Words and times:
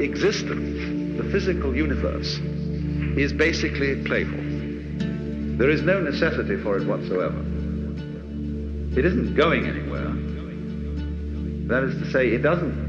existence, 0.00 1.16
the 1.16 1.24
physical 1.30 1.74
universe, 1.74 2.38
is 3.18 3.32
basically 3.32 4.04
playful. 4.04 4.38
There 5.58 5.70
is 5.70 5.82
no 5.82 6.00
necessity 6.00 6.56
for 6.62 6.76
it 6.78 6.86
whatsoever. 6.86 7.40
It 8.96 9.04
isn't 9.04 9.34
going 9.34 9.66
anywhere. 9.66 10.08
That 11.68 11.82
is 11.84 11.94
to 12.02 12.10
say, 12.10 12.28
it 12.28 12.42
doesn't 12.42 12.88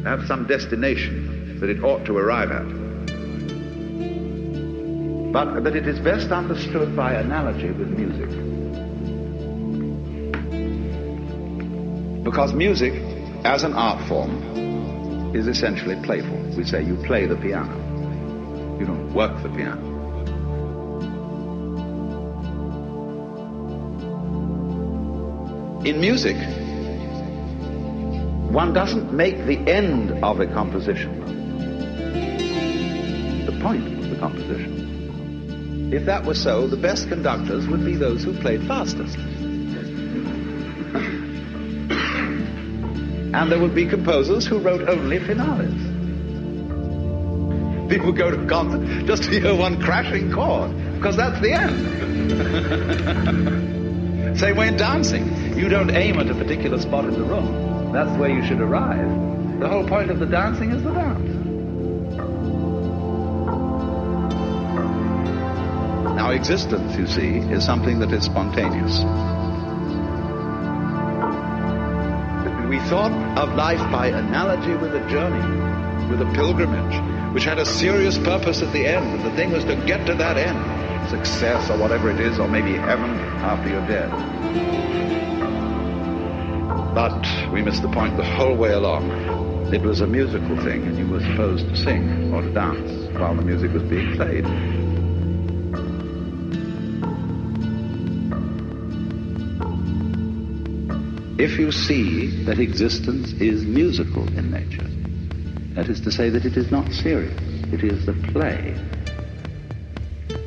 have 0.04 0.26
some 0.26 0.46
destination 0.46 1.58
that 1.60 1.68
it 1.68 1.82
ought 1.82 2.04
to 2.06 2.16
arrive 2.16 2.50
at. 2.50 2.66
But 5.32 5.60
that 5.64 5.76
it 5.76 5.86
is 5.86 5.98
best 6.00 6.30
understood 6.30 6.96
by 6.96 7.14
analogy 7.14 7.70
with 7.70 7.88
music. 7.88 8.28
Because 12.24 12.52
music, 12.52 13.09
as 13.44 13.62
an 13.64 13.74
art 13.74 14.06
form, 14.08 15.34
is 15.34 15.46
essentially 15.46 15.96
playful. 16.02 16.36
We 16.56 16.64
say 16.64 16.82
you 16.82 16.96
play 16.96 17.26
the 17.26 17.36
piano. 17.36 17.76
You 18.78 18.86
don't 18.86 19.12
work 19.14 19.42
the 19.42 19.48
piano. 19.48 19.88
In 25.84 26.00
music, 26.00 26.36
one 28.52 28.72
doesn't 28.72 29.12
make 29.12 29.36
the 29.46 29.58
end 29.70 30.10
of 30.24 30.40
a 30.40 30.46
composition 30.46 31.20
the 33.50 33.60
point 33.62 33.86
of 33.86 34.10
the 34.10 34.16
composition. 34.16 35.90
If 35.92 36.06
that 36.06 36.24
were 36.24 36.34
so, 36.34 36.66
the 36.66 36.76
best 36.76 37.08
conductors 37.08 37.66
would 37.66 37.84
be 37.84 37.96
those 37.96 38.22
who 38.22 38.32
played 38.40 38.66
fastest. 38.66 39.16
And 43.32 43.50
there 43.50 43.58
would 43.60 43.74
be 43.74 43.86
composers 43.86 44.46
who 44.46 44.58
wrote 44.58 44.88
only 44.88 45.18
finales. 45.18 45.74
People 47.88 48.12
go 48.12 48.30
to 48.30 48.46
concert 48.46 49.06
just 49.06 49.24
to 49.24 49.30
hear 49.30 49.54
one 49.54 49.80
crashing 49.80 50.32
chord, 50.32 50.70
because 50.96 51.16
that's 51.16 51.40
the 51.40 51.52
end. 51.52 51.98
Same 54.38 54.56
way 54.56 54.68
in 54.68 54.76
dancing. 54.76 55.58
You 55.58 55.68
don't 55.68 55.90
aim 55.90 56.18
at 56.18 56.30
a 56.30 56.34
particular 56.34 56.80
spot 56.80 57.04
in 57.04 57.14
the 57.14 57.24
room. 57.24 57.92
That's 57.92 58.16
where 58.18 58.30
you 58.30 58.46
should 58.46 58.60
arrive. 58.60 59.60
The 59.60 59.68
whole 59.68 59.86
point 59.86 60.10
of 60.10 60.18
the 60.18 60.26
dancing 60.26 60.70
is 60.70 60.82
the 60.82 60.92
dance. 60.92 61.28
Now, 66.16 66.30
existence, 66.30 66.96
you 66.96 67.06
see, 67.06 67.38
is 67.52 67.64
something 67.64 67.98
that 68.00 68.12
is 68.12 68.24
spontaneous. 68.24 69.02
Thought 72.88 73.12
of 73.38 73.54
life 73.54 73.80
by 73.90 74.08
analogy 74.08 74.74
with 74.74 74.94
a 74.94 75.06
journey, 75.08 76.08
with 76.10 76.20
a 76.20 76.30
pilgrimage, 76.32 77.34
which 77.34 77.44
had 77.44 77.58
a 77.58 77.66
serious 77.66 78.18
purpose 78.18 78.62
at 78.62 78.72
the 78.72 78.86
end, 78.86 79.04
and 79.14 79.24
the 79.24 79.30
thing 79.36 79.52
was 79.52 79.64
to 79.64 79.76
get 79.86 80.06
to 80.06 80.14
that 80.14 80.36
end, 80.36 81.10
success 81.10 81.70
or 81.70 81.78
whatever 81.78 82.10
it 82.10 82.20
is, 82.20 82.38
or 82.38 82.48
maybe 82.48 82.72
heaven 82.72 83.10
after 83.42 83.68
you're 83.68 83.86
dead. 83.86 84.10
But 86.94 87.52
we 87.52 87.62
missed 87.62 87.82
the 87.82 87.88
point 87.88 88.16
the 88.16 88.24
whole 88.24 88.56
way 88.56 88.72
along. 88.72 89.10
It 89.72 89.82
was 89.82 90.00
a 90.00 90.06
musical 90.06 90.56
thing, 90.56 90.82
and 90.84 90.98
you 90.98 91.06
were 91.06 91.20
supposed 91.20 91.68
to 91.68 91.76
sing 91.76 92.34
or 92.34 92.42
to 92.42 92.50
dance 92.50 93.16
while 93.16 93.36
the 93.36 93.42
music 93.42 93.72
was 93.72 93.84
being 93.84 94.16
played. 94.16 94.44
If 101.40 101.58
you 101.58 101.72
see 101.72 102.44
that 102.44 102.58
existence 102.58 103.32
is 103.32 103.64
musical 103.64 104.28
in 104.36 104.50
nature, 104.50 104.86
that 105.74 105.88
is 105.88 105.98
to 106.02 106.12
say 106.12 106.28
that 106.28 106.44
it 106.44 106.58
is 106.58 106.70
not 106.70 106.92
serious, 106.92 107.40
it 107.72 107.82
is 107.82 108.04
the 108.04 108.12
play 108.12 108.76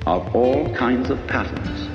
of 0.05 0.35
all 0.35 0.71
kinds 0.75 1.09
of 1.09 1.25
patterns. 1.25 1.92